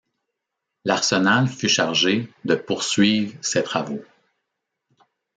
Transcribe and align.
L’Arsenal 0.83 1.47
fut 1.47 1.69
chargé 1.69 2.27
de 2.43 2.55
poursuivre 2.55 3.35
ces 3.43 3.61
travaux. 3.61 4.03